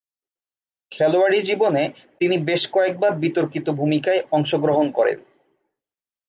খেলোয়াড়ী 0.91 1.39
জীবনে 1.41 1.83
তিনি 2.19 2.35
বেশ 2.39 2.63
কয়েকবার 2.71 3.11
বিতর্কিত 3.15 3.65
ভূমিকায় 3.71 4.21
অংশগ্রহণ 4.31 4.87
করেন। 4.91 5.19